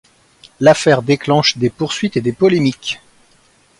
[0.61, 2.99] L'affaire déclenche des poursuites et des polémiques.